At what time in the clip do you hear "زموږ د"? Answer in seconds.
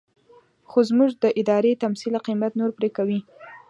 0.89-1.25